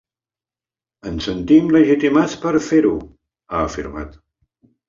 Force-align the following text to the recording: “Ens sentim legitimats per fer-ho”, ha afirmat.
“Ens 1.11 1.27
sentim 1.29 1.69
legitimats 1.75 2.35
per 2.47 2.57
fer-ho”, 2.71 2.97
ha 3.53 3.63
afirmat. 3.69 4.19